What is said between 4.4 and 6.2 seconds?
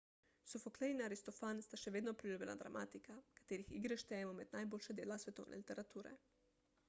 med najboljša dela svetovne literature